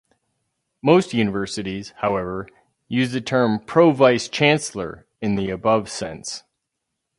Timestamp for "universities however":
1.13-2.47